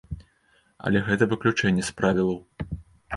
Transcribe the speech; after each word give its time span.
Але 0.87 1.01
гэта 1.09 1.27
выключэнне 1.33 1.83
з 1.91 1.93
правілаў. 1.99 2.41